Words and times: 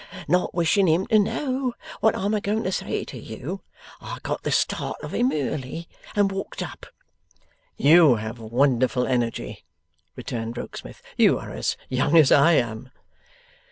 Not 0.27 0.55
wishing 0.55 0.87
him 0.87 1.05
to 1.09 1.19
know 1.19 1.75
what 1.99 2.15
I'm 2.17 2.33
a 2.33 2.41
going 2.41 2.63
to 2.63 2.71
say 2.71 3.03
to 3.05 3.19
you, 3.19 3.61
I 4.01 4.17
got 4.23 4.41
the 4.41 4.49
start 4.51 4.97
of 5.03 5.13
him 5.13 5.31
early 5.31 5.87
and 6.15 6.31
walked 6.31 6.63
up.' 6.63 6.87
'You 7.77 8.15
have 8.15 8.39
wonderful 8.39 9.05
energy,' 9.05 9.63
returned 10.15 10.57
Rokesmith. 10.57 11.03
'You 11.17 11.37
are 11.37 11.51
as 11.51 11.77
young 11.87 12.17
as 12.17 12.31
I 12.31 12.53
am. 12.53 12.89